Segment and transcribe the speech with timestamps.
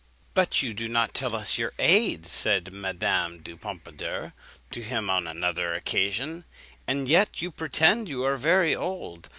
[0.33, 4.33] "'But you do not tell us your age,' said Madame du Pompadour
[4.71, 6.43] to him on another occasion;
[6.87, 9.29] 'and yet you pretend you are very old.